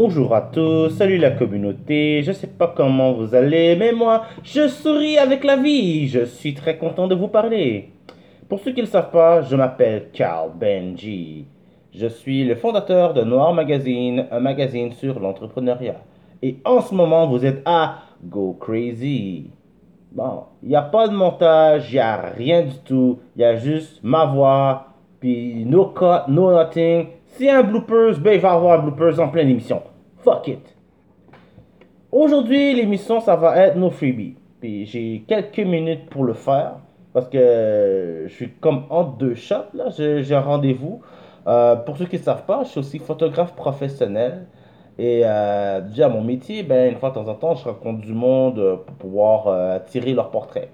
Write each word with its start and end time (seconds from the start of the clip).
Bonjour 0.00 0.32
à 0.32 0.42
tous, 0.42 0.90
salut 0.90 1.18
la 1.18 1.32
communauté, 1.32 2.22
je 2.22 2.30
sais 2.30 2.46
pas 2.46 2.72
comment 2.76 3.14
vous 3.14 3.34
allez, 3.34 3.74
mais 3.74 3.90
moi, 3.90 4.26
je 4.44 4.68
souris 4.68 5.18
avec 5.18 5.42
la 5.42 5.56
vie, 5.56 6.06
je 6.06 6.24
suis 6.24 6.54
très 6.54 6.78
content 6.78 7.08
de 7.08 7.16
vous 7.16 7.26
parler. 7.26 7.90
Pour 8.48 8.60
ceux 8.60 8.70
qui 8.70 8.76
ne 8.76 8.86
le 8.86 8.92
savent 8.92 9.10
pas, 9.10 9.42
je 9.42 9.56
m'appelle 9.56 10.10
Carl 10.12 10.52
Benji. 10.54 11.46
Je 11.92 12.06
suis 12.06 12.44
le 12.44 12.54
fondateur 12.54 13.12
de 13.12 13.22
Noir 13.22 13.52
Magazine, 13.52 14.26
un 14.30 14.38
magazine 14.38 14.92
sur 14.92 15.18
l'entrepreneuriat. 15.18 16.00
Et 16.42 16.58
en 16.64 16.80
ce 16.80 16.94
moment, 16.94 17.26
vous 17.26 17.44
êtes 17.44 17.62
à 17.64 17.96
Go 18.22 18.56
Crazy. 18.60 19.50
Bon, 20.12 20.44
il 20.62 20.68
n'y 20.68 20.76
a 20.76 20.82
pas 20.82 21.08
de 21.08 21.16
montage, 21.16 21.90
il 21.90 21.94
n'y 21.94 21.98
a 21.98 22.20
rien 22.36 22.62
du 22.62 22.78
tout, 22.84 23.18
il 23.34 23.42
y 23.42 23.44
a 23.44 23.56
juste 23.56 23.98
ma 24.04 24.26
voix, 24.26 24.86
puis 25.18 25.64
no 25.64 25.86
cut, 25.86 26.30
no 26.30 26.52
nothing, 26.52 27.08
si 27.36 27.48
un 27.48 27.62
bloopers, 27.62 28.18
ben 28.18 28.34
il 28.34 28.40
va 28.40 28.48
y 28.48 28.52
avoir 28.52 28.80
un 28.80 28.82
bloopers 28.82 29.20
en 29.20 29.28
pleine 29.28 29.48
émission. 29.48 29.82
Fuck 30.18 30.48
it. 30.48 30.76
Aujourd'hui, 32.10 32.74
l'émission, 32.74 33.20
ça 33.20 33.36
va 33.36 33.56
être 33.58 33.76
nos 33.76 33.90
freebies. 33.90 34.36
Puis 34.60 34.86
j'ai 34.86 35.24
quelques 35.26 35.58
minutes 35.58 36.08
pour 36.10 36.24
le 36.24 36.32
faire. 36.32 36.76
Parce 37.12 37.28
que 37.28 38.24
je 38.26 38.32
suis 38.32 38.50
comme 38.60 38.84
entre 38.90 39.16
deux 39.16 39.34
shots, 39.34 39.74
là. 39.74 39.88
J'ai 39.90 40.34
un 40.34 40.40
rendez-vous. 40.40 41.00
Euh, 41.46 41.76
pour 41.76 41.96
ceux 41.96 42.04
qui 42.04 42.16
ne 42.16 42.22
savent 42.22 42.44
pas, 42.44 42.62
je 42.64 42.68
suis 42.68 42.80
aussi 42.80 42.98
photographe 42.98 43.54
professionnel. 43.54 44.46
Et 44.98 45.22
euh, 45.24 45.80
déjà, 45.80 46.08
mon 46.08 46.22
métier, 46.22 46.64
ben, 46.64 46.92
une 46.92 46.98
fois 46.98 47.10
de 47.10 47.14
temps 47.14 47.28
en 47.28 47.34
temps, 47.34 47.54
je 47.54 47.64
rencontre 47.64 48.00
du 48.00 48.12
monde 48.12 48.58
euh, 48.58 48.76
pour 48.76 48.96
pouvoir 48.96 49.46
euh, 49.46 49.78
tirer 49.86 50.12
leur 50.12 50.30
portrait. 50.30 50.70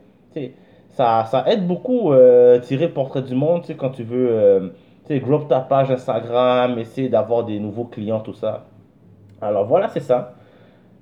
ça, 0.93 1.27
ça 1.31 1.45
aide 1.47 1.67
beaucoup 1.67 2.13
tirer 2.63 2.87
le 2.87 2.93
portrait 2.93 3.23
du 3.23 3.35
monde 3.35 3.65
quand 3.77 3.91
tu 3.91 4.03
veux 4.03 4.73
sais, 5.07 5.21
groupe 5.21 5.49
ta 5.49 5.61
page 5.61 5.91
Instagram, 5.91 6.79
essayer 6.79 7.09
d'avoir 7.09 7.45
des 7.45 7.59
nouveaux 7.59 7.85
clients, 7.85 8.21
tout 8.21 8.35
ça. 8.35 8.65
Alors 9.41 9.67
voilà, 9.67 9.89
c'est 9.89 10.01
ça. 10.01 10.35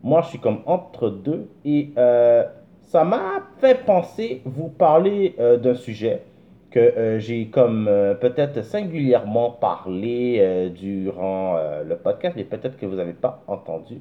Moi, 0.03 0.21
je 0.23 0.29
suis 0.31 0.39
comme 0.39 0.63
entre 0.67 1.11
deux 1.11 1.49
et 1.65 1.93
euh, 1.97 2.45
ça 2.81 3.05
m'a 3.05 3.45
fait 3.59 3.85
penser 3.85 4.43
vous 4.45 4.69
parler 4.69 5.37
euh, 5.39 5.57
d'un 5.59 5.75
sujet 5.75 6.23
que 6.71 6.81
euh, 6.81 7.19
j'ai 7.21 7.47
comme 7.47 7.85
peut-être 8.21 8.63
singulièrement 8.65 9.51
parlé 9.51 10.73
durant 10.75 11.57
le 11.87 11.97
podcast, 11.97 12.35
mais 12.37 12.45
peut-être 12.45 12.77
que 12.79 12.87
vous 12.87 12.97
n'avez 12.97 13.13
pas 13.13 13.43
entendu. 13.47 14.01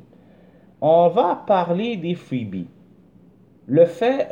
On 0.79 1.09
va 1.09 1.43
parler 1.45 1.97
des 1.97 2.15
freebies. 2.15 2.69
Le 3.67 3.85
fait 3.85 4.27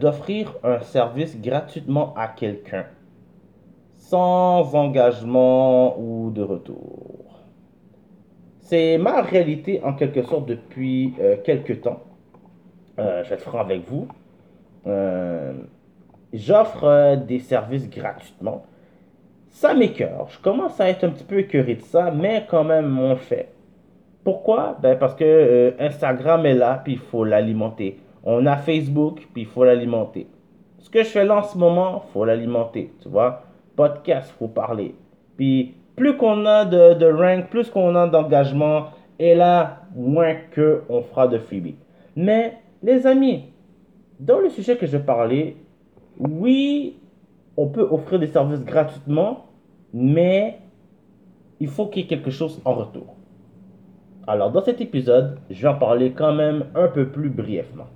d'offrir 0.00 0.54
un 0.64 0.80
service 0.80 1.40
gratuitement 1.40 2.14
à 2.16 2.26
quelqu'un 2.28 2.86
sans 4.08 4.72
engagement 4.76 5.98
ou 5.98 6.30
de 6.30 6.40
retour. 6.40 7.24
C'est 8.60 8.98
ma 8.98 9.20
réalité 9.20 9.80
en 9.82 9.94
quelque 9.94 10.22
sorte 10.22 10.46
depuis 10.46 11.12
euh, 11.20 11.36
quelques 11.42 11.80
temps. 11.80 12.02
Euh, 13.00 13.24
je 13.24 13.30
vais 13.30 13.34
être 13.34 13.42
franc 13.42 13.58
avec 13.58 13.88
vous. 13.88 14.06
Euh, 14.86 15.54
j'offre 16.32 17.16
des 17.16 17.40
services 17.40 17.90
gratuitement. 17.90 18.64
Ça 19.48 19.74
m'écœure. 19.74 20.28
Je 20.30 20.38
commence 20.38 20.80
à 20.80 20.88
être 20.88 21.02
un 21.02 21.10
petit 21.10 21.24
peu 21.24 21.40
écœuré 21.40 21.74
de 21.74 21.82
ça, 21.82 22.12
mais 22.12 22.46
quand 22.48 22.62
même 22.62 22.96
on 23.00 23.16
fait. 23.16 23.48
Pourquoi? 24.22 24.78
Ben 24.80 24.96
Parce 24.96 25.16
que 25.16 25.74
Instagram 25.80 26.46
est 26.46 26.54
là, 26.54 26.80
puis 26.84 26.92
il 26.92 26.98
faut 26.98 27.24
l'alimenter. 27.24 27.98
On 28.22 28.46
a 28.46 28.56
Facebook, 28.56 29.26
puis 29.32 29.42
il 29.42 29.48
faut 29.48 29.64
l'alimenter. 29.64 30.28
Ce 30.78 30.90
que 30.90 31.00
je 31.00 31.08
fais 31.08 31.24
là 31.24 31.38
en 31.38 31.42
ce 31.42 31.58
moment, 31.58 32.04
il 32.06 32.12
faut 32.12 32.24
l'alimenter, 32.24 32.92
tu 33.02 33.08
vois? 33.08 33.45
Podcast, 33.76 34.32
faut 34.38 34.48
parler. 34.48 34.94
Puis 35.36 35.74
plus 35.94 36.16
qu'on 36.16 36.44
a 36.46 36.64
de, 36.64 36.94
de 36.94 37.06
rank, 37.06 37.50
plus 37.50 37.70
qu'on 37.70 37.94
a 37.94 38.06
d'engagement, 38.08 38.86
et 39.18 39.34
là, 39.34 39.82
moins 39.94 40.34
que 40.50 40.82
on 40.88 41.02
fera 41.02 41.28
de 41.28 41.38
freebie. 41.38 41.76
Mais 42.16 42.58
les 42.82 43.06
amis, 43.06 43.44
dans 44.20 44.38
le 44.38 44.50
sujet 44.50 44.76
que 44.76 44.86
je 44.86 44.98
parlais, 44.98 45.56
oui, 46.18 46.98
on 47.56 47.68
peut 47.68 47.86
offrir 47.90 48.18
des 48.18 48.26
services 48.26 48.64
gratuitement, 48.64 49.46
mais 49.92 50.58
il 51.60 51.68
faut 51.68 51.86
qu'il 51.86 52.02
y 52.02 52.04
ait 52.04 52.08
quelque 52.08 52.30
chose 52.30 52.60
en 52.64 52.74
retour. 52.74 53.14
Alors 54.26 54.50
dans 54.50 54.62
cet 54.62 54.80
épisode, 54.80 55.38
je 55.50 55.62
vais 55.62 55.68
en 55.68 55.78
parler 55.78 56.12
quand 56.12 56.34
même 56.34 56.66
un 56.74 56.88
peu 56.88 57.08
plus 57.08 57.30
brièvement. 57.30 57.86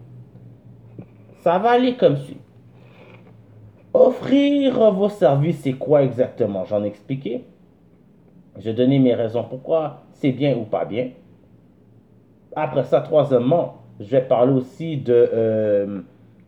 Ça 1.42 1.58
va 1.58 1.70
aller 1.70 1.96
comme 1.96 2.16
suit. 2.16 2.40
Offrir 3.92 4.92
vos 4.92 5.08
services, 5.08 5.60
c'est 5.62 5.72
quoi 5.72 6.02
exactement? 6.02 6.64
J'en 6.64 6.84
ai 6.84 6.86
expliqué. 6.86 7.44
J'ai 8.58 8.72
donné 8.72 8.98
mes 8.98 9.14
raisons 9.14 9.44
pourquoi 9.44 10.02
c'est 10.12 10.32
bien 10.32 10.56
ou 10.56 10.64
pas 10.64 10.84
bien. 10.84 11.08
Après 12.54 12.84
ça, 12.84 13.00
troisièmement, 13.00 13.76
je 14.00 14.10
vais 14.10 14.22
parler 14.22 14.52
aussi 14.52 14.96
de, 14.96 15.30
euh, 15.32 16.00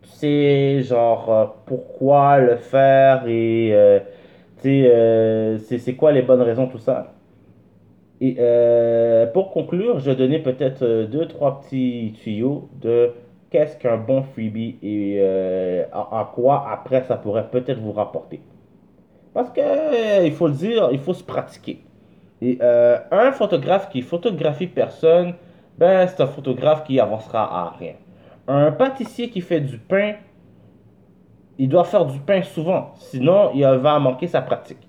tu 0.02 0.08
sais, 0.08 0.82
genre, 0.82 1.30
euh, 1.32 1.46
pourquoi 1.66 2.38
le 2.38 2.56
faire 2.56 3.26
et, 3.26 3.70
euh, 3.72 3.98
tu 4.62 4.84
sais, 5.64 5.78
c'est 5.78 5.94
quoi 5.94 6.12
les 6.12 6.22
bonnes 6.22 6.42
raisons, 6.42 6.66
tout 6.66 6.78
ça. 6.78 7.14
Et 8.20 8.36
pour 9.32 9.50
conclure, 9.50 9.98
je 9.98 10.10
vais 10.10 10.16
donner 10.16 10.38
peut-être 10.38 11.06
deux, 11.10 11.26
trois 11.26 11.60
petits 11.60 12.14
tuyaux 12.22 12.68
de 12.80 13.10
qu'est-ce 13.52 13.76
qu'un 13.76 13.98
bon 13.98 14.22
freebie 14.22 14.78
et 14.82 15.18
euh, 15.20 15.84
à, 15.92 16.30
quoi 16.34 16.66
après 16.70 17.02
ça 17.02 17.16
pourrait 17.16 17.48
peut-être 17.50 17.78
vous 17.78 17.92
rapporter. 17.92 18.40
Parce 19.34 19.50
que 19.50 19.60
euh, 19.60 20.26
il 20.26 20.32
faut 20.32 20.48
le 20.48 20.54
dire, 20.54 20.88
il 20.90 20.98
faut 20.98 21.12
se 21.12 21.22
pratiquer. 21.22 21.84
Et 22.40 22.58
euh, 22.62 22.98
un 23.10 23.30
photographe 23.30 23.90
qui 23.90 24.00
photographie 24.00 24.66
personne, 24.66 25.34
ben 25.78 26.06
c'est 26.06 26.22
un 26.22 26.26
photographe 26.26 26.84
qui 26.84 26.98
avancera 26.98 27.42
à 27.42 27.76
rien. 27.78 27.94
Un 28.48 28.72
pâtissier 28.72 29.28
qui 29.28 29.42
fait 29.42 29.60
du 29.60 29.76
pain, 29.76 30.14
il 31.58 31.68
doit 31.68 31.84
faire 31.84 32.06
du 32.06 32.18
pain 32.20 32.42
souvent, 32.42 32.92
sinon 32.96 33.50
il 33.54 33.64
va 33.64 33.98
manquer 33.98 34.28
sa 34.28 34.40
pratique. 34.40 34.88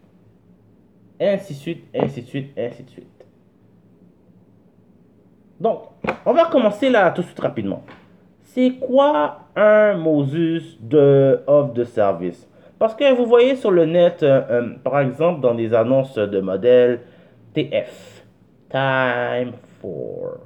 Ainsi 1.20 1.54
de 1.54 1.60
suite, 1.60 1.86
ainsi 1.94 2.22
de 2.22 2.28
suite, 2.28 2.58
ainsi 2.58 2.84
de 2.84 2.90
suite. 2.90 3.08
Donc, 5.60 5.82
on 6.26 6.34
va 6.34 6.46
commencer 6.46 6.90
là 6.90 7.12
tout 7.12 7.22
de 7.22 7.28
suite 7.28 7.40
rapidement 7.40 7.84
c'est 8.54 8.74
quoi 8.74 9.40
un 9.56 9.96
Moses 9.96 10.78
de 10.80 11.42
offre 11.48 11.74
de 11.74 11.84
service? 11.84 12.48
Parce 12.78 12.94
que 12.94 13.12
vous 13.16 13.26
voyez 13.26 13.56
sur 13.56 13.72
le 13.72 13.86
net, 13.86 14.22
euh, 14.22 14.42
euh, 14.50 14.70
par 14.84 15.00
exemple, 15.00 15.42
dans 15.42 15.56
des 15.56 15.74
annonces 15.74 16.16
de 16.16 16.40
modèles 16.40 17.02
TF, 17.56 18.24
Time 18.70 19.54
for. 19.82 20.38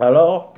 Alors, 0.00 0.54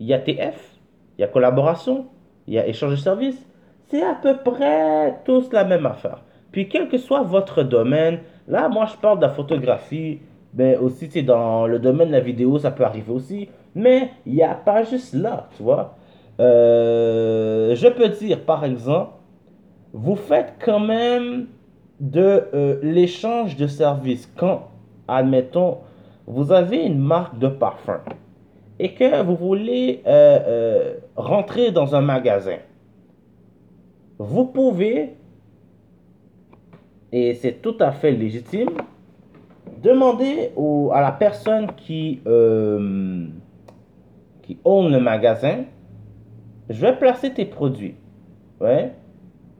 il 0.00 0.06
y 0.08 0.14
a 0.14 0.18
TF, 0.18 0.78
il 1.16 1.20
y 1.20 1.24
a 1.24 1.28
collaboration, 1.28 2.06
il 2.48 2.54
y 2.54 2.58
a 2.58 2.66
échange 2.66 2.90
de 2.90 2.96
services. 2.96 3.48
C'est 3.86 4.02
à 4.02 4.14
peu 4.20 4.38
près 4.38 5.20
tous 5.24 5.52
la 5.52 5.64
même 5.64 5.86
affaire. 5.86 6.22
Puis, 6.50 6.68
quel 6.68 6.88
que 6.88 6.98
soit 6.98 7.22
votre 7.22 7.62
domaine, 7.62 8.18
là, 8.48 8.68
moi, 8.68 8.86
je 8.86 8.96
parle 8.96 9.18
de 9.18 9.26
la 9.26 9.30
photographie, 9.30 10.18
mais 10.56 10.76
aussi, 10.76 11.08
c'est 11.10 11.22
dans 11.22 11.66
le 11.66 11.78
domaine 11.78 12.08
de 12.08 12.12
la 12.12 12.20
vidéo, 12.20 12.58
ça 12.58 12.70
peut 12.70 12.84
arriver 12.84 13.12
aussi. 13.12 13.48
Mais 13.74 14.10
il 14.24 14.34
n'y 14.34 14.42
a 14.42 14.54
pas 14.54 14.84
juste 14.84 15.14
là, 15.14 15.48
tu 15.56 15.62
vois. 15.62 15.96
Euh, 16.40 17.74
je 17.74 17.88
peux 17.88 18.08
dire, 18.08 18.40
par 18.44 18.64
exemple, 18.64 19.12
vous 19.92 20.16
faites 20.16 20.54
quand 20.64 20.80
même 20.80 21.46
de 22.00 22.44
euh, 22.54 22.78
l'échange 22.82 23.56
de 23.56 23.66
services 23.66 24.30
quand, 24.36 24.68
admettons, 25.08 25.78
vous 26.26 26.52
avez 26.52 26.84
une 26.84 26.98
marque 26.98 27.38
de 27.38 27.48
parfum 27.48 28.00
et 28.78 28.94
que 28.94 29.22
vous 29.22 29.36
voulez 29.36 30.02
euh, 30.06 30.94
rentrer 31.16 31.70
dans 31.70 31.94
un 31.94 32.00
magasin. 32.00 32.58
Vous 34.18 34.46
pouvez, 34.46 35.14
et 37.12 37.34
c'est 37.34 37.60
tout 37.62 37.76
à 37.80 37.92
fait 37.92 38.12
légitime, 38.12 38.70
demander 39.84 40.50
à 40.92 41.00
la 41.00 41.12
personne 41.12 41.68
qui 41.76 42.20
qui 44.42 44.58
own 44.64 44.92
le 44.92 45.00
magasin, 45.00 45.64
je 46.68 46.80
vais 46.80 46.96
placer 46.96 47.32
tes 47.32 47.46
produits. 47.46 47.94
Ouais. 48.60 48.92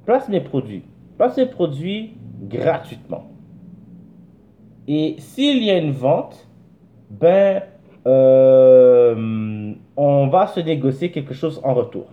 Place 0.05 0.29
mes 0.29 0.41
produits. 0.41 0.83
Place 1.17 1.37
mes 1.37 1.47
produits 1.47 2.15
gratuitement. 2.43 3.31
Et 4.87 5.17
s'il 5.19 5.63
y 5.65 5.71
a 5.71 5.79
une 5.79 5.93
vente, 5.93 6.47
ben, 7.11 7.63
euh, 8.07 9.75
on 9.97 10.27
va 10.29 10.47
se 10.49 10.61
négocier 10.61 11.11
quelque 11.11 11.33
chose 11.33 11.61
en 11.65 11.73
retour. 11.75 12.07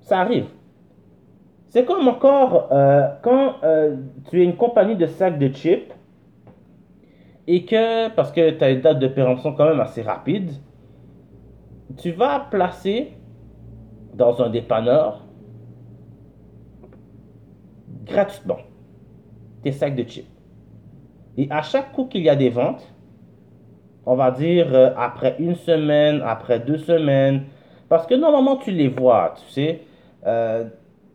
Ça 0.00 0.20
arrive. 0.20 0.46
C'est 1.68 1.84
comme 1.84 2.08
encore 2.08 2.68
euh, 2.72 3.08
quand 3.22 3.56
euh, 3.62 3.96
tu 4.30 4.40
es 4.40 4.44
une 4.44 4.56
compagnie 4.56 4.96
de 4.96 5.06
sacs 5.06 5.38
de 5.38 5.48
chips 5.48 5.92
et 7.50 7.64
que, 7.64 8.10
parce 8.10 8.30
que 8.30 8.50
tu 8.50 8.62
as 8.62 8.70
une 8.70 8.82
date 8.82 8.98
de 8.98 9.08
péremption 9.08 9.54
quand 9.54 9.64
même 9.64 9.80
assez 9.80 10.02
rapide, 10.02 10.50
tu 11.96 12.10
vas 12.12 12.40
placer 12.50 13.14
dans 14.14 14.42
un 14.42 14.50
dépanneur 14.50 15.24
gratuitement 18.04 18.58
tes 19.62 19.72
sacs 19.72 19.96
de 19.96 20.02
chips. 20.02 20.28
Et 21.38 21.48
à 21.50 21.62
chaque 21.62 21.92
coup 21.92 22.04
qu'il 22.04 22.22
y 22.22 22.28
a 22.28 22.36
des 22.36 22.50
ventes, 22.50 22.86
on 24.04 24.14
va 24.14 24.30
dire 24.30 24.74
euh, 24.74 24.90
après 24.98 25.36
une 25.38 25.54
semaine, 25.54 26.20
après 26.22 26.60
deux 26.60 26.76
semaines, 26.76 27.44
parce 27.88 28.06
que 28.06 28.14
normalement 28.14 28.56
tu 28.56 28.72
les 28.72 28.88
vois, 28.88 29.34
tu 29.36 29.50
sais. 29.50 29.80
Euh, 30.26 30.64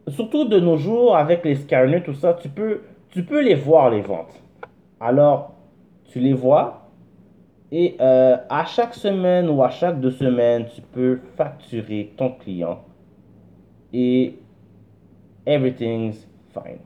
surtout 0.08 0.46
de 0.46 0.60
nos 0.60 0.78
jours 0.78 1.16
avec 1.16 1.46
les 1.46 1.56
scanners, 1.56 2.02
tout 2.02 2.16
ça, 2.16 2.34
tu 2.34 2.50
peux, 2.50 2.82
tu 3.12 3.24
peux 3.24 3.44
les 3.44 3.56
voir 3.56 3.92
les 3.92 4.02
ventes. 4.02 4.42
Alors, 5.00 5.53
tu 6.14 6.20
les 6.20 6.34
vois 6.34 6.92
et 7.72 7.98
euh, 8.00 8.38
à 8.50 8.66
chaque 8.66 8.94
semaine 8.94 9.50
ou 9.50 9.64
à 9.64 9.72
chaque 9.72 10.00
deux 10.00 10.12
semaines, 10.12 10.68
tu 10.76 10.82
peux 10.82 11.20
facturer 11.36 12.14
ton 12.16 12.30
client 12.30 12.84
et 13.92 14.38
everything's 15.48 16.30
fine. 16.54 16.78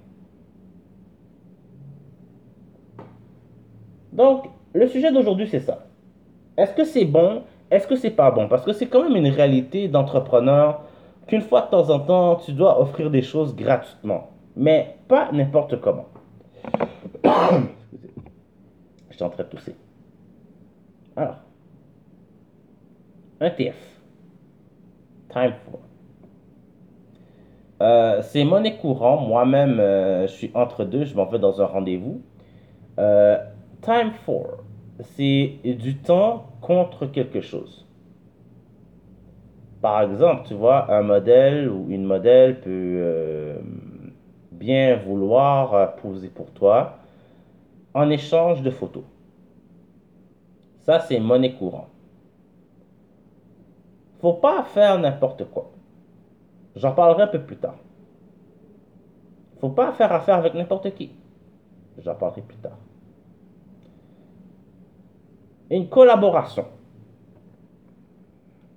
Donc, 4.13 4.45
le 4.73 4.87
sujet 4.87 5.11
d'aujourd'hui, 5.11 5.49
c'est 5.49 5.59
ça. 5.59 5.87
Est-ce 6.55 6.73
que 6.73 6.85
c'est 6.85 7.03
bon? 7.05 7.43
Est-ce 7.69 7.85
que 7.85 7.97
c'est 7.97 8.11
pas 8.11 8.31
bon? 8.31 8.47
Parce 8.47 8.63
que 8.63 8.71
c'est 8.71 8.87
quand 8.87 9.03
même 9.03 9.17
une 9.17 9.27
réalité 9.27 9.89
d'entrepreneur 9.89 10.83
qu'une 11.27 11.41
fois 11.41 11.63
de 11.63 11.71
temps 11.71 11.89
en 11.89 11.99
temps, 11.99 12.35
tu 12.37 12.53
dois 12.53 12.79
offrir 12.79 13.11
des 13.11 13.23
choses 13.23 13.53
gratuitement. 13.57 14.29
Mais 14.55 14.95
pas 15.09 15.33
n'importe 15.33 15.81
comment. 15.81 16.05
En 19.21 19.29
train 19.29 19.43
de 19.43 19.49
tousser. 19.49 19.75
Alors, 21.15 21.37
ETF. 23.41 23.75
Time 25.29 25.53
for. 25.65 25.79
Euh, 27.81 28.21
c'est 28.23 28.43
monnaie 28.43 28.77
courant. 28.77 29.17
Moi-même, 29.17 29.79
euh, 29.79 30.27
je 30.27 30.31
suis 30.31 30.51
entre 30.53 30.83
deux. 30.83 31.05
Je 31.05 31.15
m'en 31.15 31.25
vais 31.25 31.39
dans 31.39 31.61
un 31.61 31.65
rendez-vous. 31.65 32.21
Euh, 32.99 33.37
time 33.81 34.11
for. 34.25 34.63
C'est 34.99 35.59
du 35.63 35.97
temps 35.97 36.47
contre 36.61 37.05
quelque 37.05 37.41
chose. 37.41 37.85
Par 39.81 40.01
exemple, 40.01 40.47
tu 40.47 40.55
vois, 40.55 40.91
un 40.91 41.03
modèle 41.03 41.69
ou 41.69 41.85
une 41.89 42.03
modèle 42.03 42.59
peut 42.61 43.59
bien 44.51 44.95
vouloir 44.95 45.95
poser 45.97 46.29
pour 46.29 46.49
toi 46.51 46.97
en 47.93 48.09
échange 48.09 48.61
de 48.61 48.69
photos. 48.69 49.03
Ça, 50.81 50.99
c'est 50.99 51.19
monnaie 51.19 51.53
courante. 51.53 51.89
Faut 54.19 54.33
pas 54.33 54.63
faire 54.63 54.97
n'importe 54.99 55.45
quoi. 55.51 55.71
J'en 56.75 56.93
parlerai 56.93 57.23
un 57.23 57.27
peu 57.27 57.41
plus 57.41 57.57
tard. 57.57 57.77
Faut 59.59 59.69
pas 59.69 59.91
faire 59.93 60.11
affaire 60.11 60.35
avec 60.35 60.53
n'importe 60.53 60.93
qui. 60.93 61.11
J'en 61.99 62.15
parlerai 62.15 62.41
plus 62.41 62.57
tard. 62.57 62.77
Une 65.69 65.89
collaboration. 65.89 66.65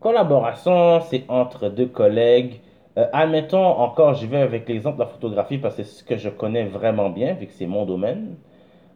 Collaboration, 0.00 1.00
c'est 1.02 1.24
entre 1.28 1.68
deux 1.68 1.86
collègues. 1.86 2.60
Euh, 2.98 3.06
admettons 3.12 3.64
encore, 3.64 4.14
je 4.14 4.26
vais 4.26 4.38
avec 4.38 4.68
l'exemple 4.68 4.96
de 4.96 5.02
la 5.02 5.08
photographie 5.08 5.58
parce 5.58 5.76
que 5.76 5.82
c'est 5.84 5.98
ce 5.98 6.04
que 6.04 6.16
je 6.16 6.30
connais 6.30 6.64
vraiment 6.64 7.10
bien, 7.10 7.34
vu 7.34 7.46
que 7.46 7.52
c'est 7.52 7.66
mon 7.66 7.84
domaine. 7.84 8.36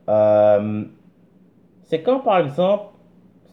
Euh, 0.08 0.84
c'est 1.82 2.02
quand, 2.02 2.20
par 2.20 2.38
exemple, 2.38 2.86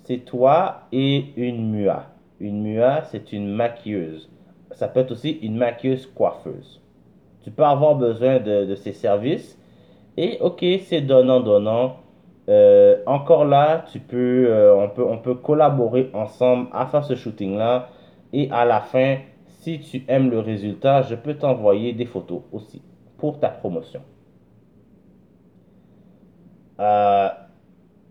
c'est 0.03 0.19
toi 0.19 0.83
et 0.91 1.25
une 1.35 1.71
mua. 1.71 2.07
Une 2.39 2.63
mua, 2.63 3.03
c'est 3.03 3.33
une 3.33 3.49
maquilleuse 3.49 4.31
ça 4.73 4.87
peut 4.87 5.01
être 5.01 5.11
aussi 5.11 5.31
une 5.41 5.57
maquilleuse 5.57 6.07
coiffeuse. 6.07 6.81
Tu 7.43 7.51
peux 7.51 7.63
avoir 7.63 7.95
besoin 7.95 8.39
de, 8.39 8.65
de 8.65 8.75
ces 8.75 8.93
services. 8.93 9.57
Et 10.17 10.37
ok, 10.41 10.63
c'est 10.85 11.01
donnant-donnant. 11.01 11.97
Euh, 12.49 12.97
encore 13.05 13.45
là, 13.45 13.85
tu 13.91 13.99
peux, 13.99 14.47
euh, 14.47 14.75
on, 14.75 14.89
peut, 14.89 15.05
on 15.05 15.17
peut 15.17 15.35
collaborer 15.35 16.09
ensemble 16.13 16.67
à 16.73 16.85
faire 16.85 17.03
ce 17.03 17.15
shooting-là. 17.15 17.89
Et 18.33 18.49
à 18.51 18.65
la 18.65 18.81
fin, 18.81 19.17
si 19.45 19.79
tu 19.79 20.03
aimes 20.07 20.29
le 20.29 20.39
résultat, 20.39 21.03
je 21.03 21.15
peux 21.15 21.35
t'envoyer 21.35 21.93
des 21.93 22.05
photos 22.05 22.41
aussi 22.51 22.81
pour 23.17 23.39
ta 23.39 23.49
promotion. 23.49 24.01
Euh, 26.81 27.29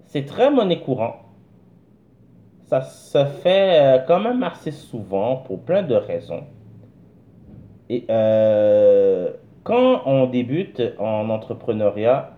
c'est 0.07 0.25
très 0.25 0.51
monnaie 0.51 0.81
courant. 0.81 1.17
Ça 2.65 2.83
se 2.83 3.25
fait 3.25 4.05
quand 4.07 4.21
même 4.21 4.43
assez 4.43 4.71
souvent 4.71 5.37
pour 5.37 5.61
plein 5.63 5.83
de 5.83 5.95
raisons. 5.95 6.45
Et 7.89 8.05
euh, 8.09 9.33
quand 9.65 10.03
on 10.07 10.27
débute 10.27 10.81
en 11.01 11.29
entrepreneuriat, 11.29 12.31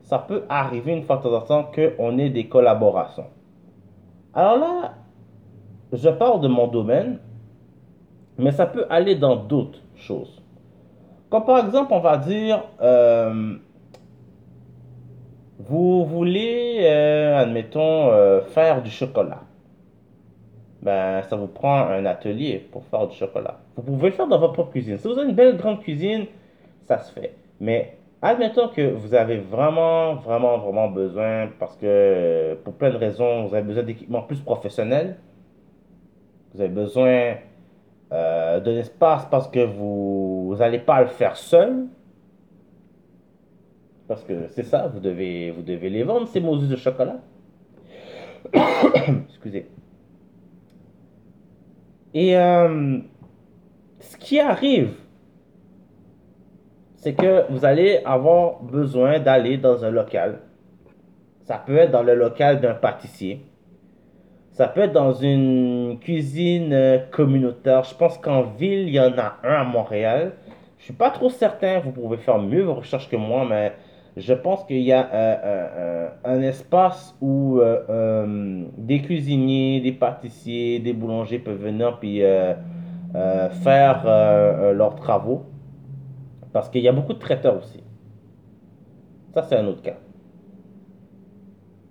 ça 0.00 0.18
peut 0.18 0.44
arriver 0.48 0.92
une 0.92 1.04
fois 1.04 1.18
de 1.18 1.22
temps 1.22 1.34
en 1.34 1.40
temps 1.42 1.70
qu'on 1.72 2.18
ait 2.18 2.30
des 2.30 2.48
collaborations. 2.48 3.26
Alors 4.34 4.58
là, 4.58 4.94
je 5.92 6.08
parle 6.10 6.40
de 6.40 6.48
mon 6.48 6.66
domaine, 6.66 7.20
mais 8.36 8.50
ça 8.50 8.66
peut 8.66 8.86
aller 8.90 9.14
dans 9.14 9.36
d'autres 9.36 9.78
choses. 9.94 10.42
Comme 11.30 11.44
par 11.44 11.64
exemple, 11.64 11.92
on 11.92 12.00
va 12.00 12.16
dire, 12.18 12.64
euh, 12.82 13.56
vous 15.58 16.04
voulez, 16.04 16.80
euh, 16.82 17.38
admettons, 17.38 18.10
faire 18.48 18.82
du 18.82 18.90
chocolat 18.90 19.42
ben, 20.86 21.20
ça 21.22 21.34
vous 21.34 21.48
prend 21.48 21.88
un 21.88 22.06
atelier 22.06 22.64
pour 22.70 22.84
faire 22.84 23.08
du 23.08 23.16
chocolat. 23.16 23.58
Vous 23.76 23.82
pouvez 23.82 24.10
le 24.10 24.14
faire 24.14 24.28
dans 24.28 24.38
votre 24.38 24.52
propre 24.52 24.70
cuisine. 24.70 24.98
Si 24.98 25.08
vous 25.08 25.18
avez 25.18 25.28
une 25.28 25.34
belle 25.34 25.56
grande 25.56 25.80
cuisine, 25.80 26.26
ça 26.84 26.98
se 26.98 27.12
fait. 27.12 27.34
Mais 27.58 27.96
admettons 28.22 28.68
que 28.68 28.92
vous 28.92 29.12
avez 29.12 29.38
vraiment, 29.38 30.14
vraiment, 30.14 30.58
vraiment 30.58 30.86
besoin, 30.86 31.48
parce 31.58 31.76
que 31.76 32.54
pour 32.62 32.74
plein 32.74 32.90
de 32.90 32.96
raisons, 32.96 33.46
vous 33.46 33.54
avez 33.56 33.66
besoin 33.66 33.82
d'équipements 33.82 34.22
plus 34.22 34.38
professionnels. 34.38 35.16
Vous 36.54 36.60
avez 36.60 36.70
besoin 36.70 37.34
euh, 38.12 38.60
d'un 38.60 38.76
espace 38.76 39.26
parce 39.28 39.48
que 39.48 39.64
vous 39.64 40.54
n'allez 40.56 40.78
pas 40.78 41.00
le 41.00 41.08
faire 41.08 41.36
seul. 41.36 41.86
Parce 44.08 44.22
que 44.22 44.48
c'est 44.50 44.62
ça, 44.62 44.86
vous 44.86 45.00
devez, 45.00 45.50
vous 45.50 45.62
devez 45.62 45.90
les 45.90 46.02
vendre, 46.04 46.28
ces 46.28 46.40
mots 46.40 46.56
de 46.56 46.76
chocolat. 46.76 47.18
Excusez. 49.28 49.68
Et 52.14 52.36
euh, 52.36 52.98
ce 53.98 54.16
qui 54.16 54.38
arrive, 54.38 54.94
c'est 56.96 57.14
que 57.14 57.50
vous 57.50 57.64
allez 57.64 58.00
avoir 58.04 58.62
besoin 58.62 59.18
d'aller 59.18 59.58
dans 59.58 59.84
un 59.84 59.90
local. 59.90 60.40
Ça 61.42 61.62
peut 61.64 61.76
être 61.76 61.90
dans 61.90 62.02
le 62.02 62.14
local 62.14 62.60
d'un 62.60 62.74
pâtissier. 62.74 63.44
Ça 64.52 64.68
peut 64.68 64.80
être 64.80 64.92
dans 64.92 65.12
une 65.12 65.98
cuisine 66.00 66.72
euh, 66.72 66.98
communautaire. 67.10 67.84
Je 67.84 67.94
pense 67.94 68.16
qu'en 68.18 68.42
ville, 68.42 68.88
il 68.88 68.94
y 68.94 69.00
en 69.00 69.16
a 69.18 69.36
un 69.44 69.60
à 69.60 69.64
Montréal. 69.64 70.32
Je 70.78 70.84
suis 70.84 70.94
pas 70.94 71.10
trop 71.10 71.28
certain. 71.28 71.80
Vous 71.80 71.92
pouvez 71.92 72.16
faire 72.16 72.38
mieux 72.38 72.62
vos 72.62 72.74
recherches 72.74 73.08
que 73.10 73.16
moi, 73.16 73.46
mais 73.48 73.74
je 74.16 74.32
pense 74.32 74.64
qu'il 74.64 74.80
y 74.80 74.92
a 74.92 75.10
euh, 75.12 76.08
un 76.24 76.40
espace 76.40 77.14
où 77.20 77.58
euh, 77.58 77.82
euh, 77.90 78.64
des 78.78 79.02
cuisiniers, 79.02 79.80
des 79.82 79.92
pâtissiers, 79.92 80.78
des 80.78 80.94
boulangers 80.94 81.38
peuvent 81.38 81.62
venir 81.62 81.98
puis 81.98 82.22
faire 83.62 84.04
leurs 84.74 84.94
travaux. 84.96 85.44
Parce 86.52 86.70
qu'il 86.70 86.80
y 86.80 86.88
a 86.88 86.92
beaucoup 86.92 87.12
de 87.12 87.18
traiteurs 87.18 87.58
aussi. 87.58 87.82
Ça, 89.34 89.42
c'est 89.42 89.56
un 89.56 89.66
autre 89.66 89.82
cas. 89.82 89.98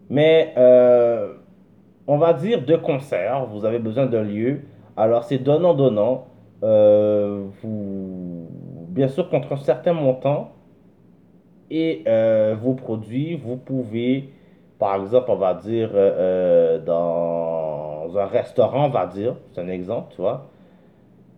Mais 0.10 0.56
on 2.08 2.18
va 2.18 2.34
dire 2.34 2.66
de 2.66 2.76
concert, 2.76 3.46
vous 3.46 3.66
avez 3.66 3.78
besoin 3.78 4.08
d'un 4.08 4.24
lieu. 4.24 4.62
Alors, 4.98 5.26
c'est 5.26 5.38
donnant-donnant. 5.38 6.26
vous, 6.64 8.48
bien 8.90 9.10
sûr, 9.10 9.30
contre 9.30 9.54
un 9.54 9.58
certain 9.58 9.94
montant 9.94 10.55
et 11.70 12.04
euh, 12.08 12.56
vos 12.60 12.74
produits, 12.74 13.36
vous 13.36 13.58
pouvez, 13.58 14.30
par 14.80 14.96
exemple, 15.02 15.32
on 15.32 15.36
va 15.36 15.54
dire, 15.56 15.90
euh, 15.94 16.78
euh, 16.78 16.80
dans 16.80 18.18
un 18.18 18.26
restaurant, 18.26 18.86
on 18.86 18.90
va 18.90 19.08
dire, 19.08 19.36
c'est 19.52 19.62
un 19.62 19.68
exemple, 19.68 20.14
tu 20.16 20.22
vois, 20.22 20.50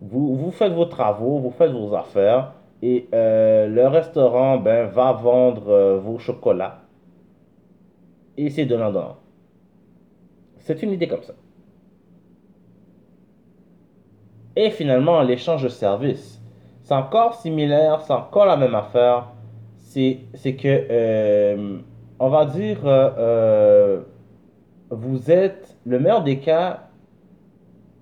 vous, 0.01 0.36
vous 0.36 0.51
faites 0.51 0.74
vos 0.74 0.86
travaux, 0.86 1.39
vous 1.39 1.51
faites 1.51 1.72
vos 1.72 1.96
affaires, 1.96 2.53
et 2.84 3.07
le 3.12 3.88
restaurant 3.88 4.57
ben, 4.57 4.86
va 4.86 5.12
vendre 5.13 5.98
vos 5.98 6.19
chocolats. 6.19 6.81
Et 8.38 8.51
c'est 8.51 8.65
donnant-donnant. 8.65 9.17
C'est 10.60 10.84
une 10.84 10.91
idée 10.91 11.07
comme 11.07 11.24
ça. 11.24 11.34
Et 14.55 14.69
finalement, 14.69 15.24
l'échange 15.24 15.63
de 15.63 15.69
services. 15.69 16.39
C'est 16.84 16.93
encore 16.93 17.34
similaire, 17.34 18.01
c'est 18.01 18.13
encore 18.13 18.46
la 18.46 18.57
même 18.57 18.75
affaire 18.75 19.29
c'est 20.36 20.56
que, 20.56 20.68
euh, 20.68 21.80
on 22.20 22.30
va 22.30 22.46
dire, 22.46 22.86
euh, 22.86 23.12
euh, 23.18 24.01
vous 24.92 25.32
êtes, 25.32 25.75
le 25.86 26.00
meilleur 26.00 26.24
des 26.24 26.38
cas, 26.39 26.89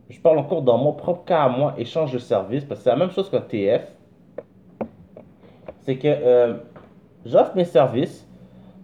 je 0.10 0.20
parle 0.20 0.40
encore 0.40 0.62
dans 0.62 0.78
mon 0.78 0.92
propre 0.92 1.24
cas 1.25 1.44
à 1.44 1.50
moi, 1.50 1.74
échange 1.78 2.12
de 2.12 2.20
service, 2.20 2.66
parce 2.66 2.82
que 2.82 2.84
c'est 2.84 2.90
la 2.90 2.98
même 2.98 3.12
chose 3.12 3.30
qu'un 3.30 3.42
TF. 3.42 3.96
C'est 5.82 5.98
que 5.98 6.58
j'offre 7.25 7.56
mes 7.56 7.66
services, 7.66 8.28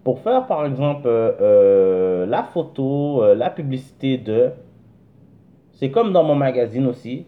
pour 0.03 0.19
faire 0.19 0.47
par 0.47 0.65
exemple 0.65 1.07
la 1.07 2.43
photo, 2.43 3.33
la 3.33 3.49
publicité 3.49 4.17
de... 4.17 4.51
C'est 5.73 5.91
comme 5.91 6.13
dans 6.13 6.23
mon 6.23 6.35
magazine 6.35 6.87
aussi. 6.87 7.25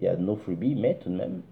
Il 0.00 0.04
y 0.04 0.08
a 0.08 0.16
no 0.16 0.36
freebie, 0.36 0.74
mais 0.74 0.98
tout 1.00 1.10
de 1.10 1.16
même. 1.16 1.42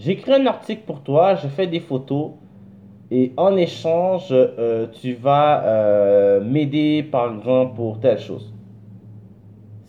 J'écris 0.00 0.32
un 0.32 0.46
article 0.46 0.82
pour 0.86 1.02
toi, 1.02 1.36
je 1.36 1.46
fais 1.46 1.68
des 1.68 1.80
photos. 1.80 2.32
Et 3.12 3.32
en 3.36 3.56
échange, 3.56 4.34
tu 5.00 5.14
vas 5.14 6.40
m'aider 6.40 7.02
par 7.02 7.34
exemple 7.34 7.74
pour 7.76 8.00
telle 8.00 8.18
chose. 8.18 8.52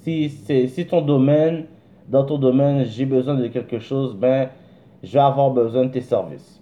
Si 0.03 0.29
c'est 0.29 0.67
si 0.67 0.85
ton 0.85 1.01
domaine, 1.01 1.65
dans 2.09 2.25
ton 2.25 2.37
domaine, 2.37 2.83
j'ai 2.85 3.05
besoin 3.05 3.35
de 3.35 3.47
quelque 3.47 3.79
chose, 3.79 4.15
ben, 4.15 4.49
je 5.01 5.13
vais 5.13 5.19
avoir 5.19 5.51
besoin 5.51 5.85
de 5.85 5.91
tes 5.91 6.01
services. 6.01 6.61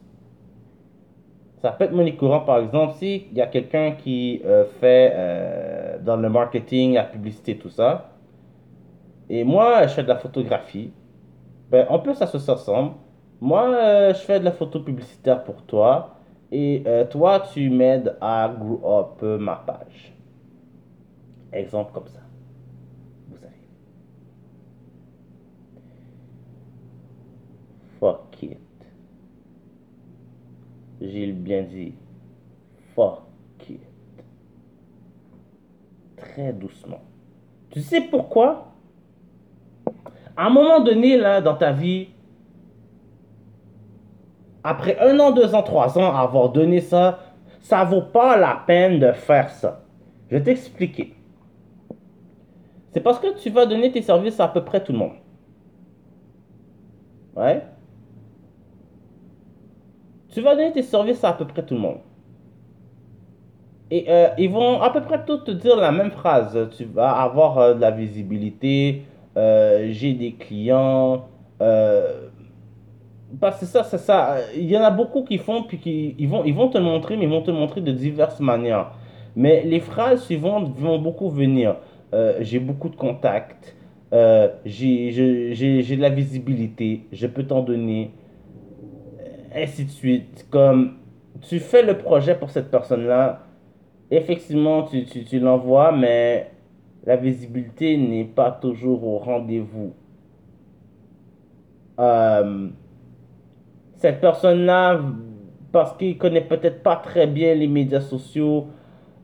Ça 1.62 1.72
peut 1.72 1.86
être 1.86 1.92
monnaie 1.92 2.16
courante, 2.16 2.46
par 2.46 2.60
exemple, 2.60 2.94
s'il 2.94 3.34
y 3.34 3.42
a 3.42 3.48
quelqu'un 3.48 3.92
qui 3.92 4.42
euh, 4.46 4.64
fait 4.80 5.12
euh, 5.14 5.98
dans 6.02 6.16
le 6.16 6.30
marketing, 6.30 6.94
la 6.94 7.04
publicité, 7.04 7.58
tout 7.58 7.70
ça, 7.70 8.12
et 9.30 9.44
moi, 9.44 9.86
je 9.88 9.94
fais 9.94 10.04
de 10.04 10.08
la 10.08 10.18
photographie, 10.18 10.92
ben, 11.70 11.86
on 11.90 12.00
peut 12.00 12.14
s'associer 12.14 12.54
ensemble. 12.54 12.94
Moi, 13.42 13.74
euh, 13.74 14.14
je 14.14 14.20
fais 14.20 14.40
de 14.40 14.46
la 14.46 14.52
photo 14.52 14.82
publicitaire 14.82 15.44
pour 15.44 15.64
toi, 15.64 16.16
et 16.52 16.84
toi, 17.12 17.44
tu 17.54 17.70
m'aides 17.70 18.18
à 18.20 18.52
grow 18.60 18.82
up 18.86 19.22
ma 19.22 19.56
page. 19.56 20.14
Exemple 21.52 21.92
comme 21.94 22.08
ça. 22.08 22.22
Vous 23.28 23.38
savez. 23.38 23.54
Fuck 28.00 28.44
it. 28.44 28.58
J'ai 31.02 31.32
bien 31.32 31.64
dit. 31.64 31.94
Fuck 32.96 33.22
it. 33.70 33.82
Très 36.18 36.54
doucement. 36.54 37.02
Tu 37.70 37.82
sais 37.82 38.02
pourquoi? 38.02 38.74
À 40.36 40.48
un 40.48 40.50
moment 40.50 40.80
donné, 40.80 41.18
là, 41.18 41.42
dans 41.42 41.56
ta 41.56 41.72
vie, 41.72 42.10
après 44.64 44.98
un 45.00 45.20
an, 45.20 45.32
deux 45.32 45.56
ans, 45.56 45.64
trois 45.64 45.98
ans, 45.98 46.14
avoir 46.16 46.50
donné 46.50 46.82
ça, 46.82 47.20
ça 47.62 47.84
vaut 47.84 48.02
pas 48.02 48.38
la 48.38 48.62
peine 48.66 49.00
de 49.00 49.12
faire 49.12 49.50
ça. 49.50 49.82
Je 50.30 50.38
vais 50.38 50.44
t'expliquer. 50.44 51.16
C'est 52.92 53.02
parce 53.02 53.20
que 53.20 53.38
tu 53.38 53.50
vas 53.50 53.66
donner 53.66 53.92
tes 53.92 54.02
services 54.02 54.40
à, 54.40 54.46
à 54.46 54.48
peu 54.48 54.64
près 54.64 54.84
tout 54.84 54.92
le 54.92 54.98
monde. 54.98 55.14
Ouais? 57.36 57.64
tu 60.30 60.42
vas 60.42 60.56
donner 60.56 60.72
tes 60.72 60.84
services 60.84 61.24
à 61.24 61.30
à 61.30 61.34
peu 61.34 61.46
près 61.46 61.64
tout 61.64 61.74
le 61.74 61.80
monde. 61.80 62.00
Et 63.92 64.06
euh, 64.08 64.30
ils 64.38 64.50
vont 64.50 64.82
à 64.82 64.92
peu 64.92 65.02
près 65.02 65.26
tous 65.26 65.40
te 65.40 65.52
dire 65.52 65.76
la 65.76 65.92
même 65.92 66.12
phrase. 66.12 66.58
Tu 66.78 66.86
vas 66.86 67.12
avoir 67.12 67.58
euh, 67.58 67.74
de 67.74 67.82
la 67.82 67.92
visibilité, 67.92 69.04
euh, 69.36 69.88
j'ai 69.90 70.14
des 70.14 70.34
clients. 70.34 71.28
Parce 73.40 73.60
que 73.60 73.66
ça, 73.66 73.84
c'est 73.84 73.98
ça. 73.98 74.38
Il 74.56 74.70
y 74.70 74.78
en 74.78 74.84
a 74.84 74.92
beaucoup 74.92 75.24
qui 75.24 75.38
font, 75.38 75.64
puis 75.64 75.78
qui 75.78 76.16
ils 76.18 76.28
vont, 76.28 76.44
ils 76.46 76.54
vont 76.54 76.70
te 76.70 76.78
montrer, 76.78 77.18
mais 77.18 77.24
ils 77.24 77.30
vont 77.30 77.42
te 77.42 77.52
montrer 77.52 77.82
de 77.82 77.92
diverses 77.92 78.40
manières. 78.40 78.92
Mais 79.36 79.64
les 79.64 79.80
phrases 79.80 80.24
suivantes 80.24 80.70
vont 80.78 81.00
beaucoup 81.00 81.30
venir. 81.30 81.76
j'ai 82.40 82.60
beaucoup 82.60 82.90
de 82.90 82.96
contacts, 82.96 83.76
j'ai 84.66 85.12
de 85.12 86.02
la 86.02 86.10
visibilité, 86.10 87.02
je 87.12 87.28
peux 87.28 87.44
t'en 87.44 87.62
donner 87.62 88.12
ainsi 89.54 89.86
de 89.86 89.90
suite. 89.90 90.48
Comme 90.50 90.96
tu 91.42 91.60
fais 91.60 91.84
le 91.84 91.98
projet 91.98 92.36
pour 92.36 92.50
cette 92.50 92.70
personne-là, 92.72 93.46
effectivement, 94.12 94.84
tu, 94.84 95.06
tu, 95.06 95.40
l'envoies, 95.40 95.92
mais 95.92 96.52
la 97.06 97.16
visibilité 97.16 97.98
n'est 97.98 98.26
pas 98.26 98.52
toujours 98.52 99.06
au 99.06 99.18
rendez-vous. 99.20 99.94
Euh, 102.00 102.70
cette 104.00 104.22
personne-là, 104.22 105.02
parce 105.72 105.96
qu'il 105.98 106.18
connaît 106.18 106.42
peut-être 106.42 106.82
pas 106.82 106.96
très 106.96 107.28
bien 107.28 107.54
les 107.54 107.68
médias 107.68 108.02
sociaux, 108.02 108.68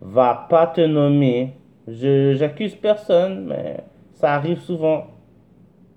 va 0.02 0.48
pas 0.50 0.68
te 0.68 0.82
nommer. 0.82 1.54
Je 1.88 2.34
j'accuse 2.36 2.76
personne, 2.76 3.46
mais 3.46 3.78
ça 4.14 4.34
arrive 4.34 4.60
souvent 4.60 5.08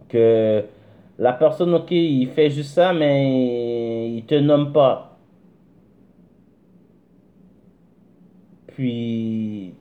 que 0.08 0.64
la 1.18 1.32
personne, 1.32 1.74
ok, 1.74 1.90
il 1.90 2.28
fait 2.28 2.50
juste 2.50 2.74
ça, 2.74 2.92
mais 2.92 4.10
il 4.10 4.24
te 4.24 4.36
nomme 4.36 4.72
pas. 4.72 5.16
Puis, 8.68 9.74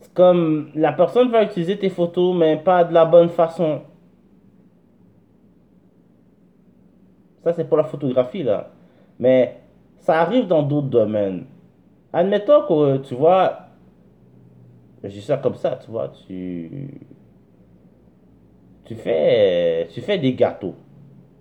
c'est 0.00 0.12
comme 0.12 0.70
la 0.74 0.92
personne 0.92 1.30
va 1.30 1.42
utiliser 1.42 1.78
tes 1.78 1.88
photos, 1.88 2.36
mais 2.36 2.58
pas 2.58 2.84
de 2.84 2.92
la 2.92 3.06
bonne 3.06 3.30
façon. 3.30 3.80
Ça, 7.44 7.52
c'est 7.52 7.64
pour 7.64 7.76
la 7.76 7.84
photographie, 7.84 8.42
là. 8.42 8.70
Mais 9.18 9.60
ça 9.98 10.20
arrive 10.20 10.46
dans 10.46 10.62
d'autres 10.62 10.88
domaines. 10.88 11.46
Admettons 12.12 12.62
que, 12.66 12.98
tu 12.98 13.14
vois, 13.14 13.60
je 15.02 15.08
dis 15.08 15.22
ça 15.22 15.36
comme 15.38 15.54
ça, 15.54 15.78
tu 15.82 15.90
vois, 15.90 16.08
tu 16.26 16.90
tu 18.84 18.94
fais, 18.96 19.86
tu 19.92 20.00
fais 20.00 20.18
des 20.18 20.34
gâteaux, 20.34 20.74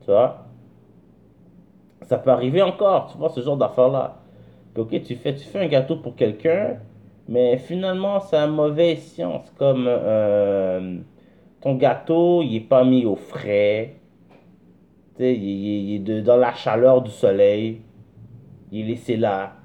tu 0.01 0.07
vois. 0.11 0.45
Ça 2.03 2.17
peut 2.17 2.29
arriver 2.31 2.61
encore, 2.61 3.11
tu 3.11 3.17
vois, 3.17 3.29
ce 3.29 3.41
genre 3.41 3.57
d'affaires-là. 3.57 4.17
Ok, 4.77 5.01
tu 5.03 5.15
fais, 5.15 5.35
tu 5.35 5.45
fais 5.45 5.59
un 5.59 5.67
gâteau 5.67 5.97
pour 5.97 6.15
quelqu'un, 6.15 6.77
mais 7.27 7.57
finalement, 7.57 8.19
c'est 8.19 8.37
un 8.37 8.47
mauvais 8.47 8.95
science. 8.97 9.51
Comme 9.57 9.85
euh, 9.87 10.99
ton 11.61 11.75
gâteau, 11.75 12.41
il 12.43 12.53
n'est 12.53 12.59
pas 12.61 12.83
mis 12.83 13.05
au 13.05 13.15
frais. 13.15 13.95
Tu 15.19 15.25
sais, 15.25 15.35
il, 15.35 16.09
est 16.09 16.21
dans 16.21 16.37
la 16.37 16.53
chaleur 16.53 17.01
du 17.01 17.11
soleil. 17.11 17.81
Il 18.71 18.79
est 18.79 18.83
laissé 18.91 19.17
là. 19.17 19.57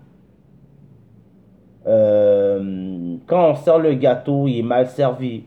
Euh, 1.87 3.17
quand 3.25 3.51
on 3.51 3.55
sert 3.55 3.79
le 3.79 3.95
gâteau, 3.95 4.49
il 4.49 4.59
est 4.59 4.63
mal 4.63 4.89
servi. 4.89 5.45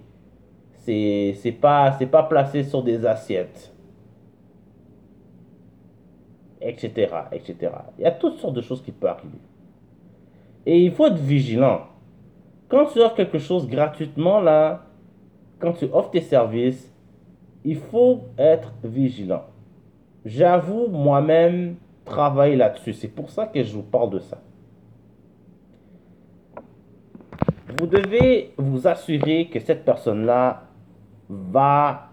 C'est 0.77 1.57
pas 1.59 1.91
pas 1.91 2.23
placé 2.23 2.63
sur 2.63 2.83
des 2.83 3.05
assiettes. 3.05 3.73
Etc 6.61 7.09
etc 7.33 7.71
il 7.97 8.03
y 8.03 8.05
a 8.05 8.11
toutes 8.11 8.37
sortes 8.37 8.55
de 8.55 8.61
choses 8.61 8.81
qui 8.81 8.93
peuvent 8.93 9.09
arriver. 9.09 9.37
Et 10.65 10.79
il 10.79 10.91
faut 10.91 11.07
être 11.07 11.17
vigilant. 11.17 11.81
Quand 12.69 12.85
tu 12.85 12.99
offres 12.99 13.15
quelque 13.15 13.39
chose 13.39 13.67
gratuitement 13.67 14.39
là 14.39 14.85
quand 15.59 15.73
tu 15.73 15.85
offres 15.91 16.11
tes 16.11 16.21
services 16.21 16.93
il 17.65 17.75
faut 17.75 18.21
être 18.37 18.73
vigilant 18.83 19.43
j'avoue 20.27 20.87
moi-même 20.87 21.75
travailler 22.05 22.55
là-dessus 22.55 22.93
c'est 22.93 23.07
pour 23.07 23.29
ça 23.29 23.47
que 23.47 23.63
je 23.63 23.73
vous 23.73 23.83
parle 23.83 24.11
de 24.11 24.19
ça 24.19 24.37
vous 27.79 27.87
devez 27.87 28.53
vous 28.57 28.87
assurer 28.87 29.47
que 29.47 29.59
cette 29.59 29.83
personne-là 29.85 30.63
va 31.29 32.09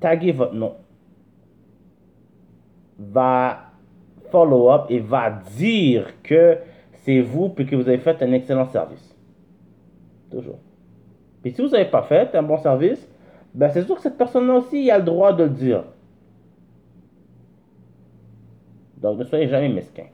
taguer 0.00 0.32
votre 0.32 0.54
nom, 0.54 0.74
va 2.98 3.58
follow 4.30 4.70
up 4.70 4.86
et 4.90 4.98
va 4.98 5.30
dire 5.56 6.06
que 6.22 6.58
c'est 7.04 7.20
vous 7.20 7.48
puis 7.48 7.66
que 7.66 7.76
vous 7.76 7.88
avez 7.88 7.98
fait 7.98 8.22
un 8.22 8.32
excellent 8.32 8.66
service. 8.66 9.16
Toujours. 10.30 10.58
Puis 11.42 11.52
si 11.52 11.62
vous 11.62 11.68
n'avez 11.68 11.86
pas 11.86 12.02
fait 12.02 12.34
un 12.34 12.42
bon 12.42 12.58
service, 12.58 13.08
ben 13.54 13.70
c'est 13.70 13.84
sûr 13.84 13.96
que 13.96 14.02
cette 14.02 14.18
personne-là 14.18 14.54
aussi 14.54 14.90
a 14.90 14.98
le 14.98 15.04
droit 15.04 15.32
de 15.32 15.44
le 15.44 15.50
dire. 15.50 15.84
Donc 19.00 19.18
ne 19.18 19.24
soyez 19.24 19.48
jamais 19.48 19.68
mesquin. 19.68 20.06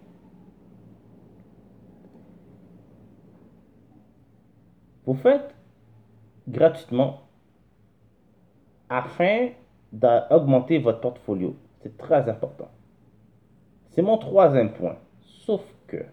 Vous 5.07 5.15
faites 5.15 5.55
gratuitement 6.49 7.21
afin 8.89 9.51
d'augmenter 9.93 10.79
votre 10.79 11.01
portfolio. 11.01 11.57
C'est 11.83 11.97
très 11.97 12.29
important. 12.29 12.69
C'est 13.91 14.03
mon 14.03 14.19
troisième 14.19 14.73
point. 14.73 14.97
Sauf 15.23 15.63
que 15.87 16.05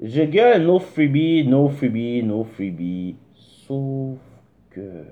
je 0.00 0.22
gueule 0.22 0.66
no 0.66 0.78
freebie, 0.78 1.46
no 1.46 1.68
freebie, 1.68 2.22
no 2.22 2.44
freebie. 2.44 3.16
Sauf 3.34 4.18
que. 4.70 5.04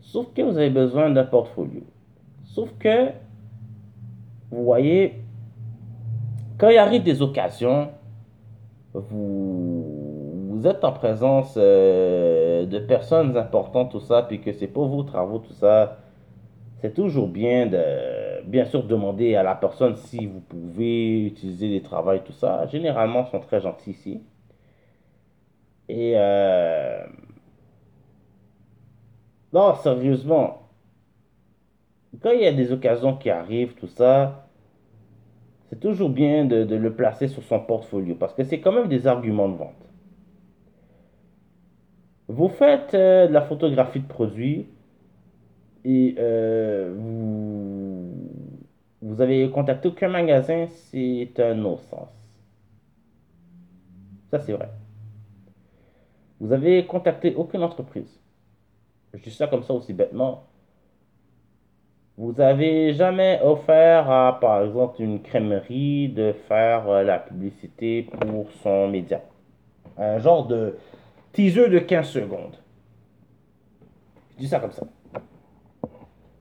Sauf 0.00 0.32
que 0.34 0.42
vous 0.42 0.56
avez 0.56 0.70
besoin 0.70 1.10
d'un 1.10 1.24
portfolio. 1.24 1.82
Sauf 2.54 2.70
que, 2.78 3.10
vous 4.50 4.64
voyez, 4.64 5.22
quand 6.58 6.68
il 6.68 6.78
arrive 6.78 7.04
des 7.04 7.22
occasions, 7.22 7.90
vous 8.92 10.00
vous 10.60 10.66
êtes 10.66 10.84
en 10.84 10.92
présence 10.92 11.54
euh, 11.56 12.66
de 12.66 12.78
personnes 12.80 13.36
importantes, 13.36 13.92
tout 13.92 14.00
ça, 14.00 14.22
puis 14.22 14.40
que 14.40 14.52
c'est 14.52 14.66
pour 14.66 14.88
vos 14.88 15.04
travaux, 15.04 15.38
tout 15.38 15.54
ça, 15.54 15.98
c'est 16.80 16.92
toujours 16.92 17.28
bien 17.28 17.66
de, 17.66 18.44
bien 18.44 18.64
sûr, 18.64 18.82
demander 18.82 19.36
à 19.36 19.42
la 19.42 19.54
personne 19.54 19.94
si 19.96 20.26
vous 20.26 20.40
pouvez 20.40 21.26
utiliser 21.26 21.68
les 21.68 21.82
travails, 21.82 22.22
tout 22.24 22.32
ça. 22.32 22.66
Généralement, 22.66 23.24
ils 23.26 23.30
sont 23.30 23.40
très 23.40 23.60
gentils 23.60 23.92
ici. 23.92 24.22
Et 25.88 26.14
euh, 26.16 27.06
non, 29.52 29.74
sérieusement, 29.76 30.69
quand 32.18 32.30
il 32.32 32.40
y 32.40 32.46
a 32.46 32.52
des 32.52 32.72
occasions 32.72 33.16
qui 33.16 33.30
arrivent, 33.30 33.74
tout 33.74 33.86
ça, 33.86 34.48
c'est 35.68 35.78
toujours 35.78 36.10
bien 36.10 36.44
de, 36.44 36.74
le 36.74 36.94
placer 36.94 37.28
sur 37.28 37.42
son 37.44 37.60
portfolio 37.60 38.16
parce 38.16 38.34
que 38.34 38.42
c'est 38.42 38.60
quand 38.60 38.72
même 38.72 38.88
des 38.88 39.06
arguments 39.06 39.48
de 39.48 39.56
vente. 39.56 39.88
Vous 42.28 42.48
faites 42.48 42.94
euh, 42.94 43.28
de 43.28 43.32
la 43.32 43.42
photographie 43.42 44.00
de 44.00 44.06
produits 44.06 44.66
et 45.84 46.14
euh, 46.18 46.94
vous, 46.96 48.12
vous 49.02 49.20
avez 49.20 49.48
contacté 49.50 49.88
aucun 49.88 50.08
magasin, 50.08 50.66
c'est 50.68 51.32
un 51.38 51.54
non-sens. 51.54 52.08
Ça, 54.30 54.38
c'est 54.38 54.52
vrai. 54.52 54.70
Vous 56.40 56.52
avez 56.52 56.86
contacté 56.86 57.34
aucune 57.34 57.62
entreprise. 57.62 58.20
Je 59.14 59.22
dis 59.22 59.30
ça 59.30 59.46
comme 59.46 59.62
ça 59.62 59.74
aussi 59.74 59.92
bêtement. 59.92 60.49
Vous 62.20 62.38
avez 62.38 62.92
jamais 62.92 63.40
offert 63.42 64.10
à, 64.10 64.38
par 64.38 64.62
exemple, 64.62 65.00
une 65.00 65.22
crèmerie 65.22 66.10
de 66.10 66.34
faire 66.48 66.86
euh, 66.86 67.02
la 67.02 67.18
publicité 67.18 68.02
pour 68.02 68.50
son 68.62 68.88
média? 68.88 69.22
Un 69.96 70.18
genre 70.18 70.46
de 70.46 70.76
teaser 71.32 71.70
de 71.70 71.78
15 71.78 72.06
secondes. 72.06 72.58
Je 74.32 74.40
dis 74.40 74.48
ça 74.48 74.60
comme 74.60 74.72
ça. 74.72 74.86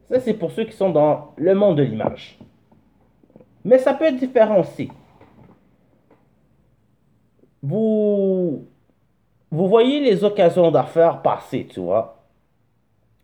Ça, 0.09 0.19
c'est 0.19 0.33
pour 0.33 0.51
ceux 0.51 0.65
qui 0.65 0.73
sont 0.73 0.89
dans 0.89 1.31
le 1.37 1.55
monde 1.55 1.77
de 1.77 1.83
l'image. 1.83 2.37
Mais 3.63 3.77
ça 3.77 3.93
peut 3.93 4.03
être 4.03 4.17
différent 4.17 4.59
aussi. 4.59 4.91
Vous, 7.63 8.67
vous 9.49 9.67
voyez 9.69 10.01
les 10.01 10.25
occasions 10.25 10.71
d'affaires 10.71 11.21
passer, 11.21 11.67
tu 11.67 11.79
vois? 11.79 12.18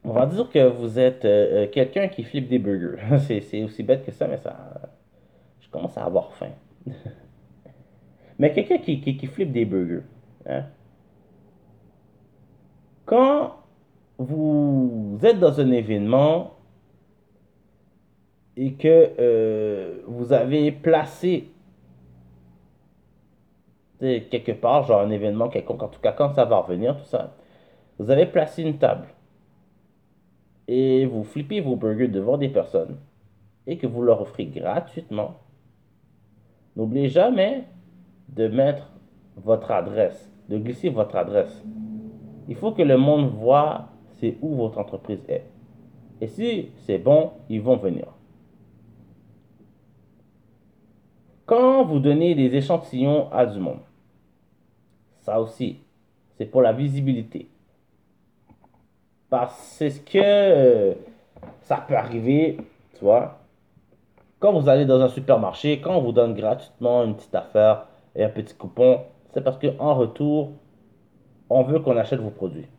On 0.07 0.13
va 0.13 0.27
dire 0.27 0.47
que 0.49 0.67
vous 0.67 0.99
êtes 0.99 1.25
euh, 1.25 1.63
euh, 1.63 1.67
quelqu'un 1.67 2.07
qui 2.07 2.23
flippe 2.23 2.47
des 2.47 2.59
burgers. 2.59 3.01
c'est 3.27 3.63
aussi 3.63 3.81
bête 3.81 4.05
que 4.05 4.11
ça, 4.11 4.27
mais 4.27 4.37
ça. 4.37 4.55
Je 5.59 5.69
commence 5.69 5.97
à 5.97 6.05
avoir 6.05 6.31
faim. 6.33 6.51
mais 8.39 8.53
quelqu'un 8.53 8.77
qui, 8.77 9.01
qui, 9.01 9.17
qui, 9.17 9.25
flippe 9.25 9.51
des 9.51 9.65
burgers. 9.65 10.03
Hein? 10.45 10.65
Quand 13.05 13.55
vous 14.19 15.17
êtes 15.23 15.39
dans 15.39 15.59
un 15.59 15.71
événement 15.71 16.53
et 18.57 18.73
que 18.73 19.11
euh, 19.19 20.01
vous 20.05 20.33
avez 20.33 20.71
placé 20.71 21.49
quelque 23.99 24.51
part, 24.51 24.83
genre 24.83 25.01
un 25.01 25.09
événement 25.09 25.49
quelconque, 25.49 25.81
en 25.81 25.87
tout 25.87 25.99
cas 25.99 26.11
quand 26.11 26.35
ça 26.35 26.45
va 26.45 26.57
revenir, 26.57 26.95
tout 26.95 27.05
ça, 27.05 27.35
vous 27.97 28.11
avez 28.11 28.27
placé 28.27 28.61
une 28.61 28.77
table 28.77 29.07
et 30.67 31.05
vous 31.05 31.23
flippez 31.23 31.61
vos 31.61 31.75
burgers 31.75 32.07
devant 32.07 32.37
des 32.37 32.49
personnes 32.49 32.97
et 33.67 33.77
que 33.77 33.87
vous 33.87 34.01
leur 34.01 34.21
offrez 34.21 34.45
gratuitement, 34.45 35.39
n'oubliez 36.75 37.09
jamais 37.09 37.63
de 38.29 38.47
mettre 38.47 38.91
votre 39.37 39.71
adresse, 39.71 40.31
de 40.49 40.57
glisser 40.57 40.89
votre 40.89 41.15
adresse 41.15 41.63
il 42.47 42.55
faut 42.55 42.71
que 42.71 42.81
le 42.81 42.97
monde 42.97 43.31
voit 43.31 43.89
c'est 44.19 44.37
où 44.41 44.55
votre 44.55 44.77
entreprise 44.77 45.23
est. 45.27 45.45
Et 46.21 46.27
si 46.27 46.69
c'est 46.85 46.97
bon, 46.97 47.31
ils 47.49 47.61
vont 47.61 47.75
venir. 47.75 48.05
Quand 51.45 51.83
vous 51.83 51.99
donnez 51.99 52.33
des 52.33 52.55
échantillons 52.55 53.31
à 53.31 53.45
du 53.45 53.59
monde, 53.59 53.81
ça 55.19 55.39
aussi, 55.41 55.79
c'est 56.37 56.45
pour 56.45 56.61
la 56.61 56.71
visibilité. 56.71 57.49
Parce 59.37 59.83
que 60.05 60.17
euh, 60.17 60.93
ça 61.63 61.83
peut 61.85 61.97
arriver, 61.97 62.55
tu 62.97 63.03
vois, 63.03 63.39
quand 64.39 64.57
vous 64.57 64.69
allez 64.69 64.85
dans 64.85 65.01
un 65.01 65.09
supermarché, 65.09 65.81
quand 65.81 65.97
on 65.97 66.01
vous 66.01 66.13
donne 66.13 66.33
gratuitement 66.35 67.03
une 67.03 67.17
petite 67.17 67.35
affaire 67.35 67.87
et 68.15 68.23
un 68.23 68.29
petit 68.29 68.55
coupon, 68.55 69.01
c'est 69.33 69.43
parce 69.43 69.59
qu'en 69.59 69.93
retour, 69.93 70.53
on 71.49 71.63
veut 71.63 71.79
qu'on 71.79 71.97
achète 71.97 72.21
vos 72.21 72.29
produits. 72.29 72.69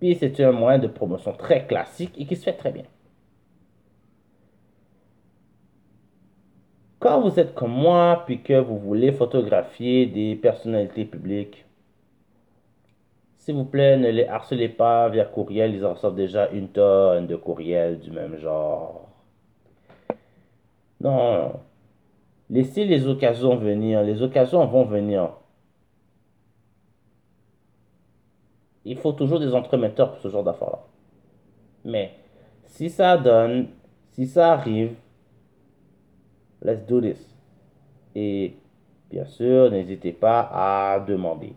Puis 0.00 0.16
c'est 0.20 0.38
un 0.40 0.52
moyen 0.52 0.78
de 0.78 0.86
promotion 0.86 1.32
très 1.32 1.66
classique 1.66 2.12
et 2.18 2.26
qui 2.26 2.36
se 2.36 2.42
fait 2.42 2.52
très 2.52 2.70
bien. 2.70 2.84
Quand 6.98 7.22
vous 7.22 7.40
êtes 7.40 7.54
comme 7.54 7.72
moi, 7.72 8.24
puis 8.26 8.42
que 8.42 8.60
vous 8.60 8.78
voulez 8.78 9.12
photographier 9.12 10.04
des 10.04 10.36
personnalités 10.36 11.06
publiques, 11.06 11.64
s'il 13.40 13.56
vous 13.56 13.64
plaît, 13.64 13.96
ne 13.96 14.10
les 14.10 14.26
harcelez 14.26 14.68
pas 14.68 15.08
via 15.08 15.24
courriel. 15.24 15.74
Ils 15.74 15.84
en 15.84 15.94
reçoivent 15.94 16.14
déjà 16.14 16.48
une 16.50 16.68
tonne 16.68 17.26
de 17.26 17.36
courriels 17.36 17.98
du 17.98 18.10
même 18.10 18.38
genre. 18.38 19.08
Non. 21.00 21.52
Laissez 22.48 22.84
les 22.84 23.06
occasions 23.08 23.56
venir. 23.56 24.02
Les 24.02 24.22
occasions 24.22 24.64
vont 24.66 24.84
venir. 24.84 25.30
il 28.84 28.96
faut 28.96 29.12
toujours 29.12 29.38
des 29.38 29.54
entremetteurs 29.54 30.12
pour 30.12 30.20
ce 30.20 30.28
genre 30.28 30.44
d'affaires-là. 30.44 30.80
Mais 31.84 32.12
si 32.64 32.90
ça 32.90 33.16
donne, 33.16 33.68
si 34.12 34.26
ça 34.26 34.52
arrive, 34.52 34.94
let's 36.62 36.84
do 36.86 37.00
this. 37.00 37.36
Et 38.14 38.54
bien 39.10 39.24
sûr, 39.24 39.70
n'hésitez 39.70 40.12
pas 40.12 40.40
à 40.52 41.00
demander. 41.00 41.54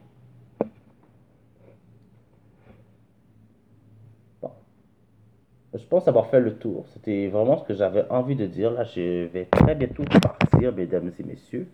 Je 5.73 5.83
pense 5.86 6.07
avoir 6.07 6.27
fait 6.27 6.39
le 6.39 6.55
tour. 6.55 6.86
C'était 6.93 7.27
vraiment 7.27 7.57
ce 7.57 7.63
que 7.63 7.73
j'avais 7.73 8.05
envie 8.09 8.36
de 8.36 8.45
dire. 8.45 8.71
Là, 8.71 8.83
je 8.83 9.25
vais 9.25 9.45
très 9.45 9.73
bientôt 9.73 10.03
partir, 10.21 10.71
mesdames 10.71 11.12
et 11.19 11.23
messieurs. 11.23 11.67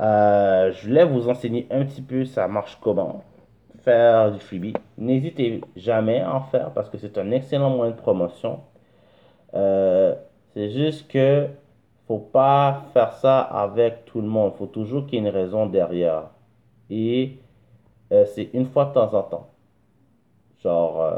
Euh, 0.00 0.72
je 0.72 0.86
voulais 0.88 1.04
vous 1.04 1.28
enseigner 1.28 1.66
un 1.70 1.84
petit 1.84 2.02
peu 2.02 2.24
ça 2.24 2.46
marche 2.48 2.78
comment? 2.80 3.24
Faire 3.84 4.32
du 4.32 4.38
freebie, 4.40 4.74
n'hésitez 4.96 5.60
jamais 5.76 6.20
à 6.20 6.34
en 6.34 6.40
faire 6.40 6.72
parce 6.72 6.88
que 6.88 6.98
c'est 6.98 7.16
un 7.18 7.30
excellent 7.30 7.70
moyen 7.70 7.92
de 7.92 7.96
promotion. 7.96 8.60
Euh, 9.54 10.14
c'est 10.52 10.70
juste 10.70 11.10
que 11.10 11.48
faut 12.06 12.18
pas 12.18 12.84
faire 12.92 13.12
ça 13.14 13.40
avec 13.40 14.04
tout 14.06 14.20
le 14.20 14.28
monde. 14.28 14.54
faut 14.56 14.66
toujours 14.66 15.06
qu'il 15.06 15.14
y 15.20 15.26
ait 15.26 15.28
une 15.28 15.34
raison 15.34 15.66
derrière. 15.66 16.30
Et 16.90 17.38
euh, 18.12 18.24
c'est 18.26 18.50
une 18.54 18.66
fois 18.66 18.86
de 18.86 18.94
temps 18.94 19.14
en 19.14 19.22
temps. 19.22 19.48
Genre, 20.62 21.12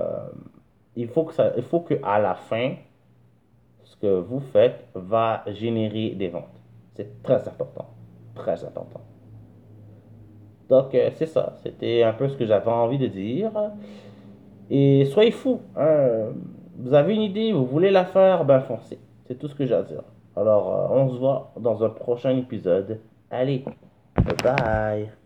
il 1.01 1.09
faut 1.09 1.25
que 1.25 1.35
ça, 1.35 1.53
il 1.57 1.63
faut 1.63 1.81
que 1.81 1.95
à 2.03 2.19
la 2.19 2.35
fin, 2.35 2.75
ce 3.85 3.97
que 3.97 4.21
vous 4.21 4.41
faites 4.41 4.87
va 4.95 5.45
générer 5.49 6.11
des 6.11 6.29
ventes. 6.29 6.61
C'est 6.95 7.23
très 7.23 7.49
important, 7.49 7.87
très 8.35 8.65
important. 8.65 9.01
Donc, 10.69 10.95
euh, 10.95 11.11
c'est 11.15 11.27
ça. 11.27 11.55
C'était 11.63 12.03
un 12.05 12.13
peu 12.13 12.29
ce 12.29 12.37
que 12.37 12.47
j'avais 12.47 12.71
envie 12.71 12.99
de 12.99 13.09
dire. 13.09 13.51
Et 14.71 15.05
soyez 15.07 15.33
fous. 15.33 15.61
Hein. 15.77 16.33
Vous 16.79 16.95
avez 16.95 17.15
une 17.15 17.23
idée, 17.23 17.53
vous 17.53 17.67
voulez 17.67 17.91
la 17.91 18.05
faire, 18.05 18.45
ben 18.45 18.61
foncez. 18.61 18.99
C'est 19.27 19.39
tout 19.39 19.49
ce 19.49 19.55
que 19.55 19.67
j'ai 19.67 19.75
à 19.75 19.83
dire. 19.83 20.03
Alors, 20.37 20.93
euh, 20.93 20.97
on 20.97 21.09
se 21.11 21.19
voit 21.19 21.53
dans 21.59 21.83
un 21.83 21.91
prochain 21.91 22.37
épisode. 22.37 23.01
Allez, 23.31 23.65
bye 24.17 24.37
bye. 24.43 25.20